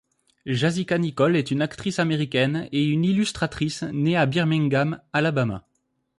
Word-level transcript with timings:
Jasika 0.47 0.97
Nicole 0.97 1.35
est 1.35 1.51
une 1.51 1.61
actrice 1.61 1.99
américaine 1.99 2.67
et 2.71 2.83
une 2.83 3.05
illustratrice 3.05 3.83
née 3.83 4.17
à 4.17 4.25
Birmingham, 4.25 4.99
Alabama. 5.13 5.63